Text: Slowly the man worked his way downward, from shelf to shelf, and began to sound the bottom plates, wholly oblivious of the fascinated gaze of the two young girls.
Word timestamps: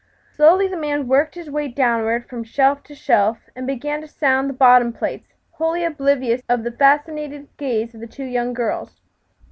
Slowly 0.35 0.67
the 0.67 0.75
man 0.77 1.07
worked 1.07 1.35
his 1.35 1.47
way 1.51 1.67
downward, 1.67 2.27
from 2.27 2.43
shelf 2.43 2.81
to 2.85 2.95
shelf, 2.95 3.51
and 3.55 3.67
began 3.67 4.01
to 4.01 4.07
sound 4.07 4.49
the 4.49 4.53
bottom 4.55 4.91
plates, 4.91 5.27
wholly 5.51 5.83
oblivious 5.83 6.41
of 6.49 6.63
the 6.63 6.71
fascinated 6.71 7.49
gaze 7.57 7.93
of 7.93 7.99
the 8.01 8.07
two 8.07 8.25
young 8.25 8.51
girls. 8.55 8.99